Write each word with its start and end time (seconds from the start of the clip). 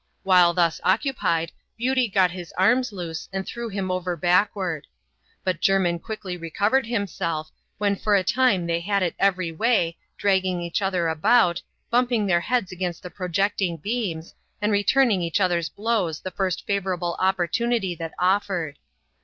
While 0.23 0.55
thus 0.55 0.81
occu 0.83 1.15
pied, 1.15 1.51
Beauty 1.77 2.07
got 2.07 2.31
his 2.31 2.51
arms 2.57 2.91
loose, 2.91 3.29
and 3.31 3.45
threw 3.45 3.69
him 3.69 3.91
over 3.91 4.17
backward. 4.17 4.87
But 5.43 5.61
Jermin 5.61 5.99
quickly 5.99 6.35
recovered 6.37 6.87
himself, 6.87 7.51
when 7.77 7.95
for 7.95 8.15
a 8.15 8.23
time 8.23 8.65
they 8.65 8.79
had 8.79 9.03
it 9.03 9.13
every 9.19 9.51
way, 9.51 9.97
dragging 10.17 10.59
each 10.59 10.81
other 10.81 11.07
about, 11.07 11.61
bumping 11.91 12.25
their 12.25 12.41
heads 12.41 12.71
against 12.71 13.03
the 13.03 13.11
projecting 13.11 13.77
beams, 13.77 14.33
and 14.59 14.71
returning 14.71 15.21
each 15.21 15.39
other's 15.39 15.69
blows 15.69 16.19
the 16.21 16.31
first 16.31 16.65
favourable 16.65 17.15
opportunity 17.19 17.93
that 17.93 18.15
offered. 18.17 18.79